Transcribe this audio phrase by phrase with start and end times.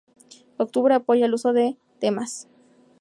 [0.57, 2.47] Octubre apoya el uso de temas.